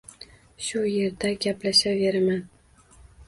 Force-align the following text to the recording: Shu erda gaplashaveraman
Shu 0.67 0.81
erda 1.01 1.33
gaplashaveraman 1.45 2.41